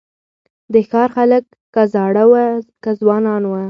[0.73, 1.43] د ښار خلک
[1.73, 2.45] که زاړه وه
[2.83, 3.59] که ځوانان وه